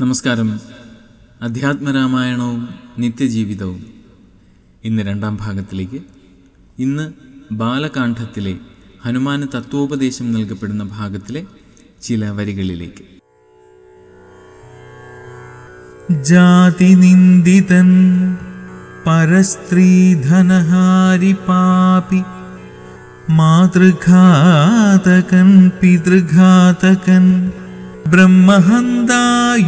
നമസ്കാരം. 0.00 0.60
അധ്യാത്മരാമായണവും 1.42 2.68
നിത്യജീവിതവും. 2.98 3.86
ഇന്ന് 4.84 5.02
രണ്ടാം 5.02 5.38
ഭാഗത്തിലേക്ക്. 5.40 6.02
ഇന്ന് 6.78 7.12
ബാലകാന്ഡത്തിലെ 7.52 8.56
ഹനുമാന് 9.04 9.46
തത്വോപദേശം 9.54 10.32
നൽകപ്പെടുന്ന 10.32 10.84
ഭാഗത്തിലെ 10.84 11.44
ചില 12.02 12.30
വരികളിലേക്ക്. 12.30 13.04
ജാതി 16.10 16.24
ജാതിനിന്ദിതൻ 16.24 17.88
പരസ്ത്രീധനഹാരി 19.06 21.32
പാപി 21.32 22.22
മാതൃഘാതകൻ 23.30 25.70
പിതൃഘാതകൻ 25.82 27.52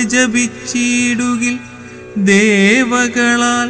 ജപിച്ചിടുകിൽ 0.03 1.57
ദേവകളാൽ 2.17 3.69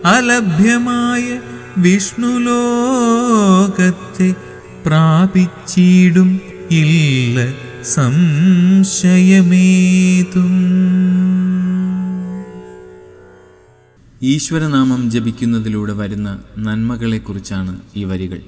അലഭ്യമായ 0.05 1.41
വിഷ്ണുലോകത്തെ 1.79 4.35
പ്രാപിച്ചിടും 4.87 6.41
ഇല്ല 6.73 7.53
സംശയമേതും. 7.95 9.11
ഈശ്വരനാമം 14.23 15.11
ജപിക്കുന്നതിലൂടെ 15.11 15.93
വരുന്ന 15.93 16.39
നന്മകളെക്കുറിച്ചാണ് 16.59 17.81
ഈ 17.97 18.05
വരികൾ. 18.05 18.41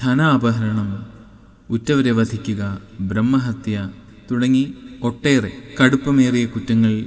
ധന 0.00 0.22
അപഹരണം 0.36 1.06
ഉറ്റവരെ 1.70 2.12
വധിക്കുക 2.12 2.78
ബ്രഹ്മഹത്യ 3.00 3.90
തുടങ്ങി 4.30 4.74
ഒട്ടേറെ 5.02 5.50
കടുപ്പമേറിയ 5.80 6.46
കുറ്റങ്ങൾ 6.46 7.04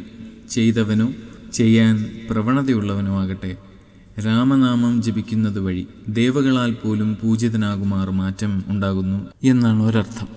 ചെയ്തവനോ 0.50 1.14
ചെയ്യാൻ 1.53 2.06
പ്രവണതയുള്ളവനോ 2.30 3.22
ആകട്ടെ 3.22 3.58
രാമനാമം 4.25 5.02
ജപിക്കുന്നത് 5.02 5.59
വഴി 5.59 5.88
ദേവകളാൽ 6.09 6.73
പോലും 6.73 7.17
പൂജിതനാകുമാർ 7.22 8.09
മാറ്റം 8.09 8.63
ഉണ്ടാകുന്നു 8.68 9.28
എന്നാണ് 9.44 9.84
ഒരർത്ഥം. 9.84 10.28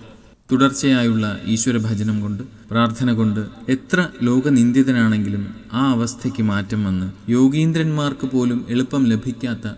തുടർച്ചയായുള്ള 0.53 1.39
ഈശ്വര 1.47 1.77
ഭജനം 1.79 2.21
കൊണ്ട് 2.21 2.43
പ്രാർത്ഥന 2.71 3.13
കൊണ്ട് 3.13 3.41
എത്ര 3.69 4.09
ലോകനിന്ദിതനാണെങ്കിലും 4.23 5.55
ആ 5.73 5.91
അവസ്ഥയ്ക്ക് 5.91 6.43
മാറ്റം 6.43 6.85
വന്ന് 6.85 7.31
യോഗീന്ദ്രന്മാർക്ക് 7.31 8.27
പോലും 8.27 8.67
എളുപ്പം 8.69 9.05
ലഭിക്കാത്ത 9.05 9.69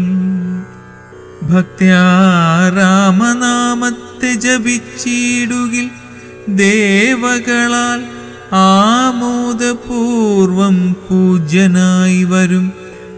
ഭക്തരാമനാമത്തെ 1.42 4.34
ജപിച്ചിടുകിൽ 4.34 5.90
ദേവകളാൽ 6.50 8.04
ആമോദപൂർവം 8.52 10.96
പൂജ്യനായി 11.10 12.24
വരും. 12.24 12.72